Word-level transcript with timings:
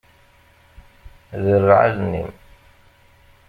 Derreɛ 1.43 1.79
allen-im. 1.87 2.31